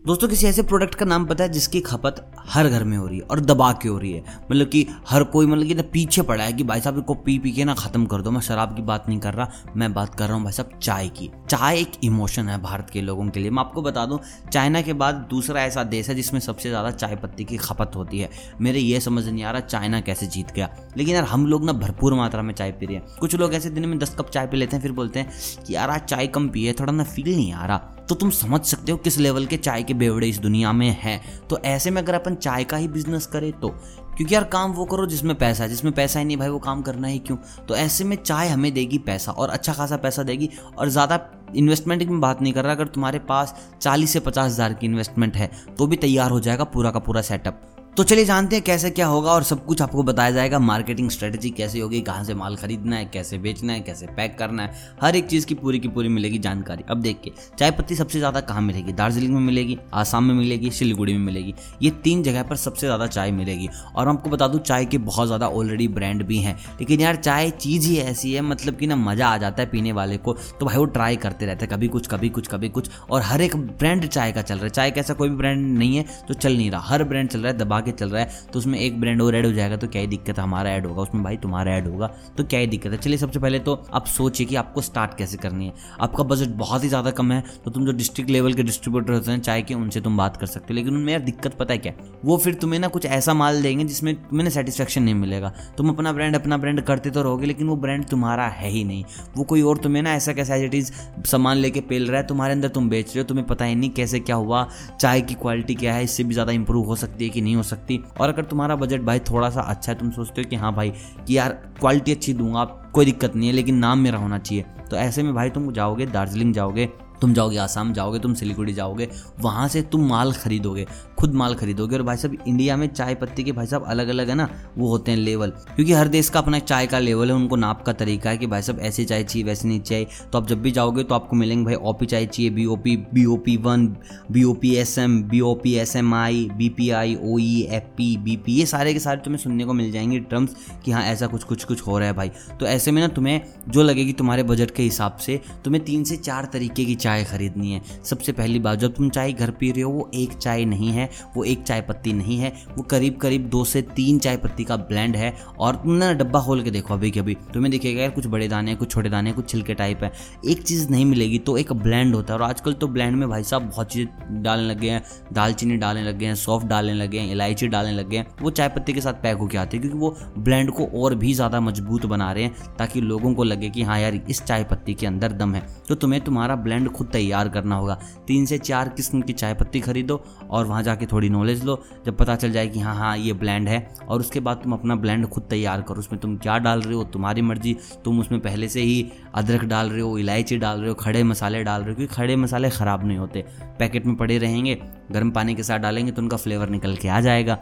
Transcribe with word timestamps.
दोस्तों, 0.00 0.28
किसी 0.28 0.46
ऐसे 0.46 0.62
प्रोडक्ट 0.62 0.94
का 0.94 1.06
नाम 1.06 1.24
पता 1.26 1.44
है 1.44 1.50
जिसकी 1.52 1.80
खपत 1.80 2.20
हर 2.48 2.68
घर 2.68 2.84
में 2.84 2.96
हो 2.96 3.06
रही 3.06 3.18
है 3.18 3.24
और 3.24 3.40
दबा 3.40 3.72
के 3.72 3.88
हो 3.88 3.98
रही 3.98 4.12
है। 4.12 4.22
मतलब 4.50 4.68
कि 4.68 4.86
हर 5.08 5.24
कोई 5.24 5.46
मतलब 5.46 5.66
कि 5.66 5.74
ना 5.74 5.82
पीछे 5.92 6.22
पड़ा 6.22 6.44
है 6.44 6.52
कि 6.52 6.64
भाई 6.64 6.80
साहब 6.80 6.98
इसको 6.98 7.14
पी 7.16 7.38
पी 7.38 7.52
के 7.52 7.64
ना 7.64 7.74
खत्म 7.74 8.06
कर 8.06 8.22
दो। 8.22 8.30
मैं 8.30 8.40
शराब 8.40 8.74
की 8.76 8.82
बात 8.82 9.08
नहीं 9.08 9.18
कर 9.18 9.34
रहा, 9.34 9.50
मैं 9.76 9.92
बात 9.94 10.14
कर 10.14 10.26
रहा 10.26 10.34
हूँ 10.34 10.44
भाई 10.44 10.52
साहब, 10.52 10.78
चाय 10.78 11.08
की। 11.10 11.30
चाय 11.50 11.78
एक 11.78 11.92
इमोशन 12.04 12.48
है 12.48 12.62
भारत 12.62 12.90
के 12.90 13.00
लोगों 13.00 13.28
के 13.28 13.40
लिए। 13.40 13.50
मैं 13.50 13.60
आपको 13.60 13.82
बता 13.82 14.06
दूँ, 14.06 14.18
चाइना 14.52 14.82
के 14.82 14.92
बाद 14.92 15.14
दूसरा 15.30 15.62
ऐसा 15.62 15.82
देश 15.84 16.08
है 16.08 16.14
जिसमें 16.14 16.40
सबसे 16.40 16.68
ज़्यादा 16.68 16.90
चाय 16.90 17.16
पत्ती 17.16 17.44
की 17.44 17.56
खपत 17.56 17.92
होती 17.96 18.18
है। 18.18 18.30
मेरे 18.60 18.78
ये 18.78 19.00
समझ 19.00 19.28
नहीं 19.28 19.44
आ 19.44 19.50
रहा 19.50 19.60
चाइना 19.60 20.00
कैसे 20.00 20.26
जीत 20.26 20.50
गया। 20.50 20.68
लेकिन 20.96 21.14
यार, 21.14 21.24
हम 21.24 21.46
लोग 21.46 21.64
ना 21.64 21.72
भरपूर 21.72 22.14
मात्रा 22.14 22.42
में 22.42 22.54
चाय 22.54 22.72
पी 22.72 22.86
रहे 22.86 22.96
हैं। 22.96 23.16
कुछ 23.20 23.34
लोग 23.34 23.54
ऐसे 23.54 23.70
दिन 23.70 23.88
में 23.88 23.98
दस 23.98 24.14
कप 24.14 24.30
चाय 24.30 24.46
पी 24.46 24.56
लेते 24.56 24.76
हैं, 24.76 24.82
फिर 24.82 24.92
बोलते 24.92 25.20
हैं 25.20 25.30
कि 25.66 25.74
यार, 25.74 25.90
आज 25.90 26.00
चाय 26.00 26.26
कम 26.26 26.48
पिए, 26.48 26.72
थोड़ा 26.72 26.92
ना 26.92 27.04
फील 27.04 27.36
नहीं 27.36 27.52
आ 27.52 27.66
रहा। 27.66 27.78
तो 27.78 28.14
तुम 28.14 28.30
समझ 28.30 28.60
सकते 28.60 28.92
हो 28.92 28.98
किस 28.98 29.18
लेवल 29.18 29.46
के 29.46 29.56
चाय 29.56 29.82
के 29.82 29.94
बेवड़े 29.94 30.28
इस 30.28 30.38
दुनिया 30.38 30.72
में 30.72 30.96
हैं। 31.00 31.46
तो 31.48 31.58
ऐसे 31.58 31.90
में 31.90 32.02
अगर 32.02 32.14
अपन 32.14 32.34
चाय 32.34 32.64
का 32.64 32.76
ही 32.76 32.88
बिज़नेस 32.88 33.26
करें 33.26 33.52
तो? 33.52 33.68
क्योंकि 34.16 34.34
यार, 34.34 34.44
काम 34.44 34.72
वो 34.72 34.84
करो 34.84 35.06
जिसमें 35.06 35.38
पैसा 35.38 35.64
है, 35.64 35.70
जिसमें 35.70 35.92
पैसा 35.94 36.18
ही 36.18 36.24
नहीं 36.24 36.36
भाई, 36.36 36.48
वो 36.48 36.58
काम 36.58 36.82
करना 36.82 37.08
ही 37.08 37.18
क्यों? 37.18 37.36
तो 37.68 37.76
ऐसे 37.76 38.04
में 38.04 38.16
चाय 38.16 38.48
हमें 38.48 38.74
देगी 38.74 38.98
पैसा, 38.98 39.32
और 39.32 39.50
अच्छा 39.50 39.72
खासा 39.72 39.96
पैसा 39.96 40.22
देगी, 40.22 40.50
और 40.78 40.88
ज़्यादा 40.88 41.16
इन्वेस्टमेंट 41.54 42.02
की 42.02 42.08
मैं 42.08 42.20
बात 42.20 42.42
नहीं 42.42 42.52
कर 42.52 42.64
रहा, 42.64 42.74
अगर 42.74 42.86
तुम्हारे 42.88 43.18
पास 43.28 43.54
चालीस 43.80 44.12
से 44.12 44.20
पचास 44.20 44.50
हज़ार 44.52 44.74
की 44.74 44.86
इन्वेस्टमेंट 44.86 45.36
है 45.36 45.50
तो 45.78 45.86
भी 45.86 45.96
तैयार 45.98 46.30
हो 46.30 46.40
जाएगा 46.40 46.64
पूरा 46.66 46.90
का 46.90 46.98
पूरा 47.00 47.22
सेटअप 47.22 47.62
तो 47.96 48.02
चलिए 48.02 48.24
जानते 48.24 48.56
हैं 48.56 48.64
कैसे 48.64 48.88
क्या 48.90 49.06
होगा 49.06 49.30
और 49.30 49.42
सब 49.42 49.64
कुछ 49.66 49.80
आपको 49.82 50.02
बताया 50.02 50.30
जाएगा। 50.30 50.58
मार्केटिंग 50.58 51.08
स्ट्रेटजी 51.10 51.50
कैसे 51.50 51.80
होगी, 51.80 52.00
कहाँ 52.00 52.24
से 52.24 52.34
माल 52.34 52.56
खरीदना 52.56 52.96
है, 52.96 53.04
कैसे 53.04 53.38
बेचना 53.38 53.72
है, 53.72 53.80
कैसे 53.80 54.06
पैक 54.16 54.36
करना 54.38 54.62
है, 54.62 54.74
हर 55.02 55.16
एक 55.16 55.26
चीज़ 55.26 55.46
की 55.46 55.54
पूरी 55.54 55.78
की 55.78 55.88
पूरी 55.88 56.08
मिलेगी 56.08 56.38
जानकारी। 56.38 56.84
अब 56.90 57.00
देख 57.02 57.20
के 57.24 57.32
चाय 57.58 57.70
पत्ती 57.70 57.94
सबसे 57.94 58.18
ज़्यादा 58.18 58.40
कहाँ 58.40 58.62
मिलेगी? 58.62 58.92
दार्जिलिंग 58.92 59.34
में 59.34 59.40
मिलेगी, 59.40 59.78
आसाम 59.94 60.24
में 60.24 60.34
मिलेगी 60.34 60.70
सिलीगुड़ी 60.70 61.12
में 61.12 61.24
मिलेगी। 61.26 61.54
ये 61.82 61.90
तीन 62.04 62.22
जगह 62.22 62.42
पर 62.42 62.56
सबसे 62.56 62.86
ज़्यादा 62.86 63.06
चाय 63.06 63.30
मिलेगी। 63.32 63.68
और 63.96 64.08
आपको 64.08 64.30
बता 64.30 64.48
दूँ, 64.48 64.60
चाय 64.60 64.84
के 64.84 64.98
बहुत 65.00 65.26
ज़्यादा 65.26 65.48
ऑलरेडी 65.48 65.88
ब्रांड 65.90 66.22
भी 66.22 66.38
हैं। 66.38 66.56
लेकिन 66.80 67.00
यार, 67.00 67.16
चाय 67.16 67.50
चीज़ 67.50 67.88
ही 67.88 67.96
ऐसी 67.98 68.32
है 68.32 68.42
मतलब 68.42 68.76
कि 68.76 68.86
ना 68.86 68.96
मज़ा 68.98 69.28
आ 69.28 69.36
जाता 69.38 69.62
है 69.62 69.68
पीने 69.70 69.92
वाले 69.92 70.16
को। 70.18 70.36
तो 70.60 70.66
भाई 70.66 70.76
वो 70.76 70.84
ट्राई 70.86 71.16
करते 71.16 71.46
रहते 71.46 71.64
हैं, 71.64 71.74
कभी 71.74 71.88
कुछ 71.88 72.06
कभी 72.06 72.28
कुछ 72.28 72.48
कभी 72.48 72.68
कुछ। 72.68 72.90
और 73.10 73.22
हर 73.22 73.40
एक 73.40 73.56
ब्रांड 73.56 74.06
चाय 74.06 74.32
का 74.32 74.42
चल 74.42 74.54
रहा 74.54 74.64
है। 74.64 74.70
चाय 74.70 74.90
का 74.90 75.00
ऐसा 75.00 75.14
कोई 75.14 75.28
भी 75.28 75.36
ब्रांड 75.36 75.66
नहीं 75.78 75.96
है 75.96 76.06
तो 76.28 76.34
चल 76.34 76.56
नहीं 76.56 76.70
रहा। 76.70 76.80
हर 76.84 77.04
ब्रांड 77.04 77.28
चल 77.28 77.40
रहा 77.40 77.52
है, 77.52 77.58
दबा 77.58 77.79
के 77.80 77.92
चल 77.92 78.10
रहा 78.10 78.22
है 78.22 78.48
तो 78.52 78.58
उसमें 78.58 78.78
एक 78.80 79.00
ब्रांड 79.00 79.22
और 79.22 79.36
ऐड 79.36 79.46
हो 79.46 79.52
जाएगा 79.52 79.76
तो 79.76 79.88
क्या 79.88 80.02
ही 80.02 80.08
दिक्कत 80.08 80.38
है, 80.38 80.42
हमारा 80.42 80.70
ऐड 80.70 80.86
होगा, 80.86 81.02
उसमें 81.02 81.22
भाई 81.24 81.36
तुम्हारा 81.38 81.72
ऐड 81.72 81.88
होगा 81.88 82.06
तो 82.36 82.44
क्या 82.44 82.60
ही 82.60 82.66
दिक्कत 82.68 82.92
है। 82.92 82.98
चलिए 82.98 83.18
सबसे 83.18 83.38
पहले 83.38 83.58
तो 83.60 83.74
आप 83.92 84.06
सोचिए 84.08 84.46
कि 84.46 84.56
आपको 84.56 84.80
स्टार्ट 84.82 85.16
कैसे 85.18 85.36
करनी 85.38 85.66
है। 85.66 85.72
आपका 86.00 86.24
बजट 86.24 86.48
बहुत 86.58 86.84
ही 86.84 86.88
ज़्यादा 86.88 87.10
कम 87.12 87.32
है 87.32 87.42
तो 87.64 87.70
तुम 87.70 87.86
जो 87.86 87.92
डिस्ट्रिक्ट 87.94 88.30
लेवल 88.30 88.54
के 88.54 88.62
डिस्ट्रीब्यूटर 88.62 89.12
होते 89.12 89.30
हैं 89.30 89.40
चाय 89.40 89.62
के 89.62 89.74
उनसे 89.74 90.00
तुम 90.00 90.16
बात 90.16 90.36
कर 90.36 90.46
सकते 90.46 90.66
हो, 90.66 90.74
लेकिन 90.74 90.96
उनमें 90.96 91.12
यार 91.12 91.22
दिक्कत 91.22 91.54
पता 91.54 91.72
है 91.72 91.78
क्या 91.78 91.92
वो 92.24 92.36
फिर 92.38 92.54
तुम्हें 92.56 92.80
ना 92.80 92.88
कुछ 92.88 93.06
ऐसा 93.06 93.34
माल 93.34 93.62
देंगे 93.62 93.84
जिसमें 93.84 94.14
तुम्हें 94.18 94.44
ना 94.44 94.50
सेटिस्फेक्शन 94.50 95.02
नहीं 95.02 95.14
मिलेगा। 95.16 95.52
तुम 95.78 95.88
अपना 95.88 96.12
ब्रांड 96.12 96.34
अपना 96.36 96.56
ब्रांड 96.56 96.80
करते 96.82 97.10
तो 97.10 97.22
रहोगे, 97.22 97.46
लेकिन 97.46 97.68
वो 97.68 97.76
ब्रांड 97.78 98.04
तुम्हारा 98.06 98.46
है 98.48 98.68
ही 98.70 98.84
नहीं। 98.84 99.04
वो 99.36 99.44
कोई 99.44 99.62
और 99.62 99.78
तुम्हें 99.78 100.02
ना 100.02 100.14
ऐसा 100.14 100.32
कैसा 100.32 100.54
एज 100.56 100.92
सामान 101.26 101.56
लेके 101.56 101.80
पेल 101.82 102.06
रहा 102.06 102.20
है, 102.20 102.26
तुम्हारे 102.26 102.52
अंदर 102.52 102.68
तुम 102.70 102.88
बेच 102.90 103.06
रहे 103.06 103.18
हो, 103.18 103.24
तुम्हें 103.28 103.46
पता 103.46 103.64
ही 103.64 103.74
नहीं 103.74 103.90
कैसे 103.92 104.18
क्या 104.20 104.36
हुआ 104.36 104.66
चाय 104.92 105.20
की 105.20 105.34
क्वालिटी 105.36 105.74
क्या 105.74 105.94
है, 105.94 106.04
इससे 106.04 106.24
भी 106.24 106.34
ज़्यादा 106.34 106.52
इंप्रूव 106.52 106.86
हो 106.86 106.96
सकती 106.96 107.24
है 107.24 107.30
कि 107.30 107.40
नहीं 107.40 107.56
हो 107.56 107.62
सकती। 107.70 108.00
और 108.20 108.28
अगर 108.28 108.44
तुम्हारा 108.44 108.76
बजट 108.76 109.00
भाई 109.00 109.18
थोड़ा 109.18 109.50
सा 109.50 109.60
अच्छा 109.60 109.92
है, 109.92 109.98
तुम 109.98 110.10
सोचते 110.10 110.42
हो 110.42 110.48
कि 110.50 110.56
हाँ 110.56 110.74
भाई, 110.74 110.90
कि 111.26 111.38
यार 111.38 111.52
क्वालिटी 111.80 112.12
अच्छी 112.12 112.34
दूँगा, 112.34 112.64
कोई 112.64 113.04
दिक्कत 113.04 113.36
नहीं 113.36 113.48
है, 113.48 113.54
लेकिन 113.54 113.76
नाम 113.76 113.98
मेरा 113.98 114.18
होना 114.18 114.38
चाहिए। 114.38 114.64
तो 114.90 114.96
ऐसे 114.96 115.22
में 115.22 115.34
भाई 115.34 115.50
तुम 115.50 115.72
जाओगे, 115.72 116.06
दार्जिलिंग 116.06 116.54
जाओगे, 116.54 116.88
तुम 117.20 117.32
जाओगे 117.34 117.56
आसाम 117.56 117.92
जाओगे, 117.92 118.18
तुम 118.18 118.34
सिलीगुड़ी 118.34 118.72
जाओगे, 118.72 119.08
वहाँ 119.40 119.68
से 119.68 119.82
तुम 119.82 120.08
माल 120.08 120.32
खरीदोगे। 120.32 120.86
खुद 121.20 121.34
माल 121.34 121.54
खरीदोगे 121.54 121.96
और 121.96 122.02
भाई 122.02 122.16
साहब 122.16 122.36
इंडिया 122.48 122.76
में 122.76 122.86
चाय 122.88 123.14
पत्ती 123.14 123.44
के 123.44 123.52
भाई 123.52 123.66
साहब 123.66 123.84
अलग 123.84 124.08
अलग 124.08 124.28
है 124.28 124.34
ना, 124.34 124.48
वो 124.78 124.88
होते 124.88 125.10
हैं 125.10 125.18
लेवल 125.18 125.50
क्योंकि 125.50 125.92
हर 125.92 126.08
देश 126.08 126.28
का 126.28 126.40
अपना 126.40 126.58
चाय 126.60 126.86
का 126.86 126.98
लेवल 126.98 127.28
है, 127.28 127.34
उनको 127.34 127.56
नाप 127.56 127.82
का 127.82 127.92
तरीका 127.92 128.30
है 128.30 128.38
कि 128.38 128.46
भाई 128.46 128.62
साहब, 128.62 128.78
ऐसी 128.80 129.04
चाय 129.04 129.22
चाहिए, 129.22 129.46
वैसे 129.46 129.68
नहीं 129.68 129.80
चाहिए। 129.80 130.06
तो 130.32 130.38
आप 130.38 130.46
जब 130.48 130.62
भी 130.62 130.70
जाओगे 130.70 131.02
तो 131.02 131.14
आपको 131.14 131.36
मिलेंगे 131.36 131.64
भाई 131.64 131.74
ओपी 131.82 132.06
चाय 132.06 132.26
चाहिए 132.26 132.50
B 132.50 132.64
O 132.64 132.76
P 132.76 132.96
B 133.14 133.24
O 133.24 133.36
P 133.36 133.56
one 133.56 133.86
B 134.30 134.44
O 134.44 134.52
P 134.54 134.74
S 134.76 134.96
M 134.98 135.22
B 135.22 135.40
O 135.40 135.54
P 135.54 135.74
S 135.74 135.94
M 135.96 136.14
I 136.14 136.48
B 136.56 136.68
P 136.68 136.88
I 136.90 137.16
O 137.22 137.38
E 137.38 137.60
F 137.70 137.84
P 137.96 138.16
B 138.16 138.36
P 138.36 138.52
ये 138.52 138.66
सारे 138.66 138.92
के 138.92 138.98
सारे 138.98 139.20
तुम्हें 139.20 139.38
सुनने 139.38 139.64
को 139.64 139.72
मिल 139.72 139.92
जाएँगे 139.92 140.18
टर्म्स 140.30 140.56
कि 140.84 140.90
हाँ 140.90 141.02
ऐसा 141.02 141.26
कुछ 141.26 141.44
कुछ 141.44 141.64
कुछ 141.64 141.86
हो 141.86 141.98
रहा 141.98 142.08
है 142.08 142.14
भाई। 142.14 142.28
तो 142.60 142.66
ऐसे 142.66 142.92
में 142.92 143.02
ना 143.02 143.08
तुम्हें 143.08 143.40
जो 143.68 143.82
लगेगी 143.82 144.12
तुम्हारे 144.12 144.42
बजट 144.42 144.70
के 144.70 144.82
हिसाब 144.82 145.16
से, 145.16 145.40
तुम्हें 145.64 145.84
तीन 145.84 146.04
से 146.04 146.16
चार 146.16 146.50
तरीके 146.52 146.84
की 146.84 146.94
चाय 146.94 147.24
खरीदनी 147.24 147.72
है। 147.72 147.82
सबसे 148.04 148.32
पहली 148.32 148.58
बात, 148.58 148.78
जब 148.78 148.94
तुम 148.94 149.10
चाय 149.10 149.32
घर 149.32 149.50
पी 149.50 149.70
रहे 149.70 149.82
हो, 149.82 149.90
वो 149.90 150.10
एक 150.14 150.32
चाय 150.32 150.64
नहीं 150.64 150.90
है 150.90 151.09
वो 151.36 151.44
एक 151.44 151.62
चाय 151.62 151.80
पत्ती 151.80 152.12
नहीं 152.12 152.38
है, 152.38 152.52
वो 152.76 152.82
करीब 152.84 153.16
करीब 153.16 153.48
दो 153.50 153.64
से 153.64 153.82
तीन 153.90 154.18
चाय 154.18 154.36
पत्ती 154.36 154.64
का 154.64 154.76
ब्लेंड 154.78 155.16
है 155.16 155.32
और 155.58 155.76
तुम 155.76 155.92
ना 155.92 156.12
डब्बा 156.14 156.40
खोल 156.40 156.62
के 156.62 156.70
देखो 156.70 156.94
अभी 156.94 157.10
कभी 157.10 157.34
तुम्हें 157.54 157.70
दिखेगा 157.70 158.00
यार 158.00 158.10
कुछ 158.10 158.26
बड़े 158.26 158.48
दाने, 158.48 158.74
कुछ 158.74 158.90
छोटे 158.90 159.08
दाने, 159.08 159.32
कुछ 159.32 159.48
छिलके 159.50 159.74
टाइप 159.74 160.02
है। 160.04 160.12
एक 160.46 160.62
चीज़ 160.62 160.88
नहीं 160.90 161.04
मिलेगी 161.04 161.38
तो 161.40 161.56
एक 161.58 161.72
ब्लेंड 161.74 162.14
होता 162.14 162.34
है 162.34 162.38
और 162.40 162.44
आजकल 162.44 162.72
तो 162.72 162.88
ब्लेंड 162.88 163.16
में 163.16 163.28
भाई 163.28 163.44
साहब 163.44 163.68
बहुत 163.68 163.92
चीज़ें 163.92 164.42
डालने 164.42 164.68
लग 164.68 164.84
हैं। 164.84 165.02
दालचीनी 165.32 165.76
डालने 165.76 166.02
लग 166.02 166.22
हैं 166.22 166.34
सॉफ्ट 166.36 166.66
डालने 166.66 166.94
लगे 166.94 167.18
हैं, 167.18 167.32
इलायची 167.32 167.68
डालने 167.68 167.92
लग 167.92 168.14
हैं। 168.14 168.26
वो 168.42 168.50
चाय 168.50 168.68
पत्ती 168.68 168.92
के 168.92 169.00
साथ 169.00 169.22
पैक 169.22 169.36
होकर 169.38 169.58
आते 169.58 169.76
हैं 169.76 169.82
क्योंकि 169.82 169.98
वो 169.98 170.16
ब्लेंड 170.38 170.70
को 170.70 170.86
और 170.96 171.14
भी 171.14 171.32
ज़्यादा 171.34 171.60
मज़बूत 171.60 172.06
बना 172.06 172.30
रहे 172.32 172.44
हैं 172.44 172.76
ताकि 172.78 173.00
लोगों 173.00 173.34
को 173.34 173.44
लगे 173.44 173.70
कि 173.70 173.82
हाँ 173.82 173.98
यार 174.00 174.14
इस 174.20 174.42
चाय 174.42 174.64
पत्ती 174.64 174.94
के 174.94 175.06
अंदर 175.06 175.32
दम 175.34 175.54
है। 175.54 175.66
तो 175.88 175.94
तुम्हें 175.94 176.20
तुम्हारा 176.20 176.56
ब्लेंड 176.58 176.88
खुद 176.90 177.08
तैयार 177.12 177.48
करना 177.48 177.76
होगा। 177.76 177.98
तीन 178.26 178.46
से 178.46 178.58
चार 178.60 178.88
किस्म 178.90 179.20
की 179.20 179.32
चाय 179.32 179.54
पत्ती 179.54 179.80
खरीदो 179.80 180.22
और 180.50 180.66
वहाँ 180.66 180.82
जाके 180.82 180.99
थोड़ी 181.06 181.28
नॉलेज 181.28 181.64
लो, 181.64 181.82
जब 182.06 182.16
पता 182.16 182.36
चल 182.36 182.52
जाए 182.52 182.68
कि 182.68 182.80
हाँ 182.80 182.94
हाँ 182.94 183.16
ये 183.18 183.32
ब्लैंड 183.32 183.68
है, 183.68 183.78
और 184.08 184.20
उसके 184.20 184.40
बाद 184.40 184.56
तुम 184.56 184.72
अपना 184.72 184.94
ब्लैंड 184.94 185.26
खुद 185.26 185.44
तैयार 185.50 185.82
करो। 185.82 185.98
उसमें 185.98 186.20
तुम 186.20 186.36
क्या 186.36 186.58
डाल 186.58 186.82
रहे 186.82 186.94
हो? 186.94 187.04
तुम्हारी 187.04 187.42
मर्ज़ी। 187.42 187.76
तुम 188.04 188.20
उसमें 188.20 188.40
पहले 188.40 188.68
से 188.68 188.80
ही 188.80 189.06
अदरक 189.34 189.64
डाल 189.64 189.90
रहे 189.90 190.00
हो, 190.00 190.16
इलायची 190.18 190.56
डाल 190.56 190.78
रहे 190.78 190.88
हो, 190.88 190.94
खड़े 190.94 191.22
मसाले 191.22 191.62
डाल 191.64 191.80
रहे 191.80 191.90
हो, 191.90 191.96
क्योंकि 191.96 192.14
खड़े 192.14 192.36
मसाले 192.36 192.70
ख़राब 192.70 193.06
नहीं 193.06 193.18
होते। 193.18 193.44
पैकेट 193.78 194.06
में 194.06 194.16
पड़े 194.16 194.38
रहेंगे, 194.38 194.78
गर्म 195.12 195.30
पानी 195.30 195.54
के 195.54 195.62
साथ 195.62 195.78
डालेंगे 195.78 196.12
तो 196.12 196.22
उनका 196.22 196.36
फ्लेवर 196.36 196.68
निकल 196.68 196.96
के 196.96 197.08
आ 197.08 197.20
जाएगा। 197.20 197.58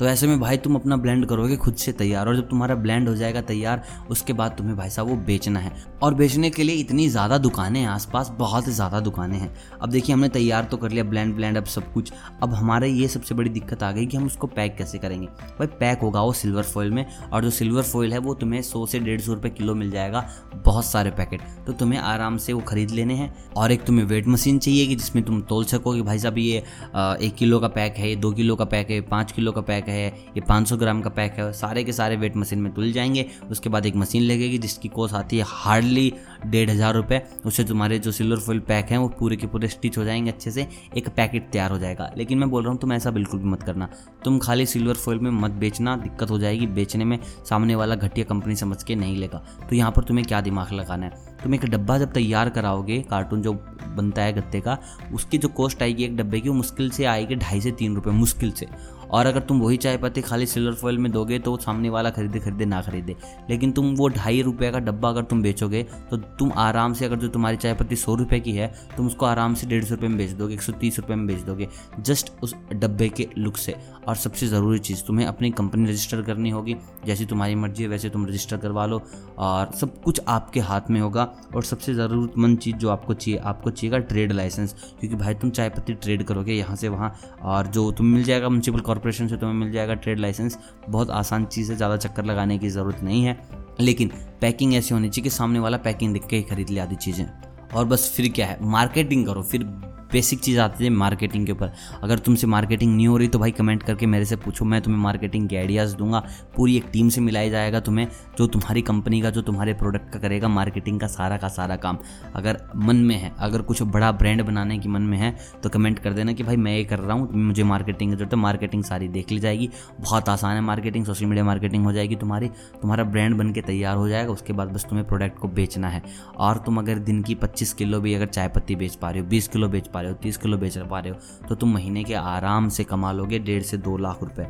तो 0.00 0.06
ऐसे 0.06 0.26
में 0.26 0.38
भाई 0.40 0.56
तुम 0.56 0.74
अपना 0.74 0.96
ब्लेंड 0.96 1.24
करोगे 1.26 1.56
खुद 1.56 1.74
से 1.76 1.92
तैयार, 1.92 2.28
और 2.28 2.36
जब 2.36 2.48
तुम्हारा 2.48 2.74
ब्लेंड 2.74 3.08
हो 3.08 3.14
जाएगा 3.14 3.40
तैयार, 3.42 3.82
उसके 4.10 4.32
बाद 4.32 4.54
तुम्हें 4.58 4.76
भाई 4.76 4.90
साहब 4.90 5.08
वो 5.08 5.16
बेचना 5.16 5.60
है। 5.60 5.72
और 6.02 6.14
बेचने 6.14 6.50
के 6.50 6.62
लिए 6.62 6.76
इतनी 6.76 7.08
ज़्यादा 7.08 7.38
दुकानें 7.38 7.78
हैं 7.80 7.88
आसपास, 7.88 8.30
बहुत 8.38 8.68
ज़्यादा 8.68 9.00
दुकानें 9.00 9.36
हैं। 9.38 9.52
अब 9.80 9.90
देखिए, 9.90 10.14
हमने 10.14 10.28
तैयार 10.28 10.64
तो 10.64 10.76
कर 10.76 10.90
लिया 10.90 11.04
ब्लेंड 11.04 11.34
ब्लेंड 11.34 11.56
अब 11.56 11.64
सब 11.64 11.92
कुछ। 11.92 12.12
अब 12.42 12.54
हमारे 12.54 12.88
ये 12.88 13.08
सबसे 13.08 13.34
बड़ी 13.34 13.50
दिक्कत 13.50 13.82
आ 13.82 13.90
गई 13.92 14.06
कि 14.06 14.16
हम 14.16 14.26
उसको 14.26 14.46
पैक 14.46 14.76
कैसे 14.76 14.98
करेंगे। 14.98 15.26
भाई 15.26 15.66
पैक 15.80 16.00
होगा 16.02 16.22
वो 16.22 16.32
सिल्वर 16.32 16.62
फॉइल 16.64 16.90
में, 16.90 17.04
और 17.32 17.44
जो 17.44 17.50
सिल्वर 17.50 17.82
फॉइल 17.82 18.12
है 18.12 18.18
वो 18.20 18.34
तुम्हें 18.36 18.62
सौ 18.62 18.86
से 18.86 18.98
डेढ़ 19.00 19.20
सौ 19.20 19.34
रुपये 19.34 19.50
किलो 19.50 19.74
मिल 19.74 19.90
जाएगा, 19.90 20.26
बहुत 20.56 20.84
सारे 20.84 21.10
पैकेट 21.10 21.40
तो 21.66 21.72
तुम्हें 21.74 22.00
आराम 22.00 22.36
से 22.38 22.52
वो 22.52 22.60
खरीद 22.62 22.90
लेने 22.90 23.14
हैं, 23.14 23.32
और 23.56 23.72
एक 23.72 23.84
तुम्हें 23.84 24.04
वेट 24.06 24.28
मशीन 24.28 24.58
चाहिए 24.58 24.86
कि 24.86 24.96
जिसमें 24.96 25.24
तुम 25.24 25.40
तोल 25.42 25.64
सको 25.66 25.94
कि 25.94 26.02
भाई 26.02 26.18
साहब 26.18 26.38
ये 26.38 26.58
एक 26.96 27.34
किलो 27.38 27.60
का 27.60 27.68
पैक 27.70 27.96
है, 27.96 28.08
ये 28.08 28.16
दो 28.16 28.32
किलो 28.32 28.56
का 28.56 28.64
पैक 28.66 28.90
है, 28.90 29.00
पाँच 29.02 29.32
किलो 29.32 29.52
का 29.52 29.60
पैक 29.60 29.84
है। 29.84 29.88
ये 29.90 30.40
पाँच 30.40 30.68
सौ 30.68 30.76
ग्राम 30.76 31.00
का 31.00 31.10
पैक 31.10 31.32
है 31.32 31.52
सारे 31.52 31.84
के 31.84 31.92
सारे 31.92 32.16
वेट 32.16 32.36
मशीन 32.36 32.58
में 32.58 32.72
तुल 32.74 32.92
जाएँगे। 32.92 33.26
उसके 33.50 33.68
बाद 33.68 33.86
एक 33.86 33.96
मशीन 33.96 34.22
लगेगी 34.22 34.58
जिसकी 34.58 34.88
कॉस्ट 34.88 35.14
आती 35.14 35.38
है 35.38 35.44
हार्डली 35.46 36.12
डेढ़ 36.46 36.70
हज़ार 36.70 36.94
रुपये 36.94 37.22
उससे 37.46 37.64
तुम्हारे 37.64 37.98
जो 37.98 38.12
सिल्वर 38.12 38.38
फॉइल 38.38 38.60
पैक 38.60 38.90
हैं 38.90 38.98
वो 38.98 39.08
पूरे 39.08 39.36
के 39.36 39.46
पूरे 39.46 39.68
स्टिच 39.68 39.98
हो 39.98 40.04
जाएँगे 40.04 40.30
अच्छे 40.30 40.50
से। 40.50 40.66
एक 40.96 41.08
पैकेट 41.08 41.48
तैयार 41.52 41.70
हो 41.70 41.78
जाएगा। 41.78 42.10
लेकिन 42.16 42.38
मैं 42.38 42.48
बोल 42.50 42.62
रहा 42.62 42.72
हूँ, 42.72 42.78
तुम 42.80 42.92
ऐसा 42.92 43.10
बिल्कुल 43.10 43.40
भी 43.40 43.48
मत 43.48 43.62
करना। 43.62 43.88
तुम 44.24 44.38
खाली 44.38 44.66
सिल्वर 44.66 44.94
फॉइल 44.94 45.18
में 45.18 45.30
मत 45.30 45.50
बेचना, 45.50 45.96
दिक्कत 45.96 46.30
हो 46.30 46.38
जाएगी। 46.38 46.66
बेचने 46.66 47.04
में 47.04 47.18
सामने 47.48 47.74
वाला 47.74 47.94
घटिया 47.94 48.24
कंपनी 48.24 48.56
समझ 48.56 48.82
के 48.82 48.94
नहीं 48.94 49.16
लेगा। 49.16 49.38
तो 49.70 49.76
यहाँ 49.76 49.90
पर 49.90 50.04
तुम्हें 50.04 50.26
क्या 50.26 50.40
दिमाग 50.40 50.72
लगाना 50.72 51.06
है? 51.06 51.28
तुम 51.42 51.54
एक 51.54 51.64
डब्बा 51.64 51.98
जब 51.98 52.12
तैयार 52.12 52.48
कराओगे, 52.48 53.00
कार्टून 53.00 53.42
जो 53.42 53.52
बनता 53.96 54.22
है 54.22 54.32
गत्ते 54.32 54.60
का, 54.60 54.78
उसकी 55.14 55.38
जो 55.38 55.48
कॉस्ट 55.48 55.82
आएगी 55.82 56.04
एक 56.04 56.16
डब्बे 56.16 56.40
की, 56.40 56.48
वो 56.48 56.54
मुश्किल 56.54 56.90
से 56.90 57.04
आएगी 57.04 57.34
ढाई 57.34 57.60
से 57.60 57.70
तीन 57.70 57.94
रुपये 57.94 58.12
मुश्किल 58.12 58.50
से। 58.50 58.66
और 59.10 59.26
अगर 59.26 59.40
तुम 59.40 59.60
वही 59.60 59.76
चाय 59.76 59.96
पत्ती 59.96 60.20
खाली 60.22 60.46
सिल्वर 60.46 60.74
फॉइल 60.74 60.98
में 60.98 61.10
दोगे 61.12 61.38
तो 61.38 61.56
सामने 61.56 61.90
वाला 61.90 62.10
खरीदे 62.10 62.38
खरीदे, 62.38 62.64
ना 62.64 62.80
खरीदे। 62.82 63.16
लेकिन 63.50 63.72
तुम 63.72 63.94
वो 63.96 64.08
ढाई 64.08 64.42
रुपये 64.42 64.70
का 64.70 64.78
डब्बा 64.80 65.08
अगर 65.08 65.22
तुम 65.22 65.42
बेचोगे 65.42 65.82
तो 66.10 66.16
तुम 66.16 66.52
आराम 66.58 66.92
से 66.92 67.04
अगर 67.04 67.16
जो 67.16 67.28
तुम्हारी 67.28 67.56
चाय 67.56 67.74
पत्ती 67.74 67.96
सौ 67.96 68.14
रुपये 68.14 68.40
की 68.40 68.52
है, 68.52 68.72
तुम 68.96 69.06
उसको 69.06 69.26
आराम 69.26 69.54
से 69.54 69.66
डेढ़ 69.66 69.84
सौ 69.84 69.94
रुपये 69.94 70.08
में 70.08 70.18
बेच 70.18 70.30
दोगे, 70.30 70.54
एक 70.54 70.62
सौ 70.62 70.72
तीस 70.72 70.98
रुपये 70.98 71.16
में 71.16 71.26
बेच 71.26 71.40
दोगे, 71.40 71.68
जस्ट 72.00 72.32
उस 72.42 72.54
डब्बे 72.72 73.08
के 73.08 73.28
लुक 73.38 73.56
से। 73.56 73.74
और 74.08 74.16
सबसे 74.16 74.46
ज़रूरी 74.46 74.78
चीज़, 74.78 75.02
तुम्हें 75.04 75.26
अपनी 75.26 75.50
कंपनी 75.50 75.84
रजिस्टर 75.84 76.22
करनी 76.22 76.50
होगी, 76.50 76.76
जैसी 77.06 77.26
तुम्हारी 77.26 77.54
मर्ज़ी 77.54 77.82
है, 77.82 77.88
वैसे 77.88 78.08
तुम 78.10 78.26
रजिस्टर 78.26 78.56
करवा 78.56 78.86
लो। 78.86 79.00
और 79.38 79.70
सब 79.72 80.00
कुछ 80.02 80.20
आपके 80.28 80.60
हाथ 80.60 80.90
में 80.90 81.00
होगा, 81.00 81.28
और 81.56 81.62
सबसे 81.62 81.94
ज़रूरतमंद 81.94 82.58
चीज़ 82.58 82.76
जो 82.76 82.88
आपको 82.88 83.14
चाहिए, 83.14 83.38
आपको 83.40 83.70
चाहिएगा 83.70 83.98
ट्रेड 83.98 84.32
लाइसेंस 84.32 84.74
क्योंकि 85.00 85.16
भाई 85.16 85.34
तुम 85.34 85.50
चाय 85.50 85.68
पत्ती 85.68 85.94
ट्रेड 85.94 86.22
करोगे 86.22 86.52
यहाँ 86.52 86.76
से 86.76 86.88
वहाँ, 86.88 87.14
और 87.42 87.66
जो 87.66 87.90
तुम 87.92 88.06
मिल 88.06 88.24
जाएगा 88.24 88.48
म्यूनसिपल 88.48 88.80
कॉरपोरेशन 89.00 89.28
से 89.28 89.36
तुम्हें 89.36 89.56
मिल 89.56 89.70
जाएगा 89.72 89.94
ट्रेड 89.94 90.18
लाइसेंस। 90.18 90.58
बहुत 90.88 91.10
आसान 91.10 91.44
चीज़ 91.44 91.70
है, 91.70 91.76
ज़्यादा 91.76 91.96
चक्कर 91.96 92.24
लगाने 92.24 92.58
की 92.58 92.68
ज़रूरत 92.68 93.02
नहीं 93.02 93.24
है। 93.24 93.38
लेकिन 93.80 94.10
पैकिंग 94.40 94.74
ऐसी 94.74 94.94
होनी 94.94 95.08
चाहिए 95.08 95.22
कि 95.22 95.30
सामने 95.30 95.58
वाला 95.58 95.76
पैकिंग 95.76 96.12
दिख 96.12 96.26
के 96.26 96.36
ही 96.36 96.42
खरीद 96.42 96.70
ले 96.70 96.80
आदि 96.80 96.96
चीज़ें। 96.96 97.26
और 97.74 97.84
बस 97.84 98.12
फिर 98.16 98.28
क्या 98.28 98.46
है, 98.46 98.58
मार्केटिंग 98.62 99.26
करो, 99.26 99.42
फिर 99.42 99.64
बेसिक 100.12 100.40
चीज़ 100.40 100.58
आती 100.60 100.84
है 100.84 100.90
मार्केटिंग 100.90 101.46
के 101.46 101.52
ऊपर। 101.52 101.72
अगर 102.02 102.18
तुमसे 102.18 102.46
मार्केटिंग 102.46 102.94
नहीं 102.94 103.06
हो 103.08 103.16
रही 103.16 103.28
तो 103.28 103.38
भाई 103.38 103.50
कमेंट 103.52 103.82
करके 103.82 104.06
मेरे 104.06 104.24
से 104.24 104.36
पूछो, 104.36 104.64
मैं 104.64 104.80
तुम्हें 104.82 105.00
मार्केटिंग 105.02 105.48
के 105.48 105.56
आइडियाज़ 105.56 105.96
दूँगा। 105.96 106.22
पूरी 106.56 106.76
एक 106.76 106.84
टीम 106.92 107.08
से 107.08 107.20
मिलाया 107.20 107.48
जाएगा 107.48 107.80
तुम्हें, 107.80 108.06
जो 108.38 108.46
तुम्हारी 108.46 108.82
कंपनी 108.82 109.20
का, 109.20 109.30
जो 109.30 109.42
तुम्हारे 109.42 109.74
प्रोडक्ट 109.74 110.12
का 110.12 110.18
करेगा 110.18 110.48
मार्केटिंग 110.50 111.00
का 111.00 111.06
सारा 111.08 111.36
का 111.36 111.48
सारा 111.50 111.76
काम। 111.76 111.98
अगर 112.34 112.60
मन 112.76 112.96
में 112.96 113.14
है, 113.16 113.32
अगर 113.38 113.62
कुछ 113.62 113.82
बड़ा 113.84 114.10
ब्रांड 114.12 114.42
बनाने 114.42 114.78
की 114.78 114.88
मन 114.88 115.02
में 115.02 115.16
है 115.18 115.34
तो 115.62 115.68
कमेंट 115.68 115.98
कर 115.98 116.12
देना 116.12 116.32
कि 116.32 116.42
भाई 116.42 116.56
मैं 116.58 116.76
ये 116.76 116.84
कर 116.84 116.98
रहा 116.98 117.16
हूँ, 117.16 117.28
मुझे 117.36 117.64
मार्केटिंग 117.64 118.10
की 118.10 118.16
ज़रूरत 118.16 118.34
है, 118.34 118.38
मार्केटिंग 118.40 118.84
सारी 118.84 119.08
देख 119.08 119.30
ली 119.32 119.38
जाएगी। 119.38 119.68
बहुत 120.00 120.28
आसान 120.28 120.54
है 120.54 120.60
मार्केटिंग, 120.62 121.04
सोशल 121.04 121.26
मीडिया 121.26 121.44
मार्केटिंग 121.44 121.84
हो 121.84 121.92
जाएगी 121.92 122.16
तुम्हारी, 122.16 122.48
तुम्हारा 122.82 123.04
ब्रांड 123.06 123.36
बन 123.36 123.52
के 123.52 123.60
तैयार 123.62 123.96
हो 123.96 124.08
जाएगा, 124.08 124.32
उसके 124.32 124.52
बाद 124.52 124.68
बस 124.68 124.84
तुम्हें 124.84 125.06
प्रोडक्ट 125.08 125.38
को 125.38 125.48
बेचना 125.50 125.88
है। 125.88 126.02
और 126.38 126.58
तुम 126.66 126.78
अगर 126.78 126.98
दिन 127.00 127.22
की 127.22 127.34
पच्चीस 127.36 127.72
किलो 127.72 128.00
भी 128.00 128.14
अगर 128.14 128.26
चाय 128.26 128.48
पत्ती 128.48 128.76
बेच 128.76 128.94
पा 128.94 129.10
रहे 129.10 129.20
हो, 129.20 129.26
बीस 129.28 129.48
किलो 129.48 129.68
बेच 129.68 129.86
पा 129.86 129.99
रहे 130.00 130.10
हो, 130.10 130.16
तीस 130.16 130.36
किलो 130.36 130.58
बेच 130.58 130.78
पा 130.80 131.00
रहे 131.00 131.12
हो 131.12 131.46
तो 131.48 131.54
तुम 131.54 131.72
महीने 131.74 132.04
के 132.04 132.14
आराम 132.14 132.68
से 132.68 132.84
कमा 132.84 133.12
लोगे 133.12 133.38
डेढ़ 133.38 133.62
से 133.62 133.76
दो 133.78 133.96
लाख 133.96 134.22
रुपए। 134.22 134.46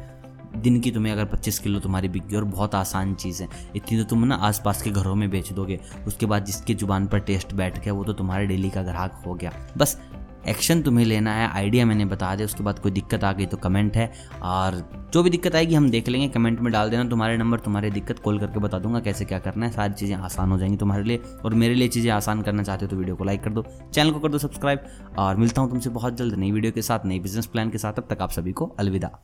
दिन 0.56 0.78
की 0.80 0.90
तुम्हें 0.90 1.12
अगर 1.12 1.24
25 1.24 1.58
किलो 1.58 1.80
तुम्हारी 1.80 2.08
बिक 2.08 2.26
गई, 2.26 2.36
और 2.36 2.44
बहुत 2.44 2.74
आसान 2.74 3.14
चीज़ 3.14 3.42
है, 3.42 3.48
इतनी 3.76 3.98
तो 3.98 4.04
तुम 4.04 4.24
ना 4.24 4.34
आसपास 4.36 4.82
के 4.82 4.90
घरों 4.90 5.14
में 5.14 5.28
बेच 5.30 5.52
दोगे, 5.52 5.78
उसके 6.06 6.26
बाद 6.26 6.44
जिसके 6.44 6.74
ज़ुबान 6.74 7.06
पर 7.06 7.18
टेस्ट 7.20 7.52
बैठ 7.54 7.78
गया, 7.78 7.92
वो 7.92 8.04
तो 8.04 8.12
तुम्हारे 8.12 8.46
डेली 8.46 8.70
का 8.70 8.82
ग्राहक 8.82 9.22
हो 9.26 9.34
गया। 9.34 9.52
बस 9.76 9.98
एक्शन 10.44 10.82
तुम्हें 10.82 11.04
लेना 11.04 11.34
है, 11.34 11.48
आइडिया 11.48 11.84
मैंने 11.86 12.04
बता 12.04 12.34
दिया, 12.34 12.44
उसके 12.44 12.64
बाद 12.64 12.78
कोई 12.78 12.92
दिक्कत 12.92 13.24
आ 13.24 13.32
गई 13.32 13.46
तो 13.46 13.56
कमेंट 13.56 13.96
है। 13.96 14.10
और 14.42 14.76
जो 15.12 15.22
भी 15.22 15.30
दिक्कत 15.30 15.54
आएगी 15.54 15.74
हम 15.74 15.88
देख 15.90 16.08
लेंगे 16.08 16.28
कमेंट 16.28 16.60
में 16.60 16.72
डाल 16.72 16.90
देना, 16.90 17.04
तुम्हारे 17.04 17.36
नंबर 17.36 17.58
तुम्हारी 17.60 17.90
दिक्कत 17.90 18.18
कॉल 18.18 18.38
करके 18.38 18.60
बता 18.60 18.78
दूँगा 18.78 19.00
कैसे 19.00 19.24
क्या 19.24 19.38
करना 19.38 19.66
है, 19.66 19.72
सारी 19.72 19.94
चीज़ें 19.94 20.16
आसान 20.16 20.50
हो 20.50 20.58
जाएँगी 20.58 20.76
तुम्हारे 20.76 21.04
लिए। 21.04 21.22
और 21.44 21.54
मेरे 21.54 21.74
लिए 21.74 21.88
चीज़ें 21.88 22.10
आसान 22.12 22.42
करना 22.42 22.62
चाहते 22.62 22.84
हो 22.84 22.90
तो 22.90 22.96
वीडियो 22.96 23.16
को 23.16 23.24
लाइक 23.24 23.42
कर 23.44 23.50
दो 23.50 23.64
चैनल 23.94 24.10
को 24.10 24.20
कर 24.20 24.28
दो 24.28 24.38
सब्सक्राइब 24.38 24.86
और 25.18 25.36
मिलता 25.36 25.62
हूँ 25.62 25.70
तुमसे 25.70 25.90
बहुत 25.90 26.16
जल्द 26.16 26.34
नई 26.34 26.50
वीडियो 26.50 26.72
के 26.72 26.82
साथ, 26.82 27.06
नई 27.06 27.18
बिज़नेस 27.20 27.46
प्लान 27.46 27.70
के 27.70 27.78
साथ 27.78 27.92
अब 27.94 28.06
तक 28.10 28.22
आप 28.22 28.30
सभी 28.30 28.52
को 28.52 28.74
अलविदा। 28.78 29.18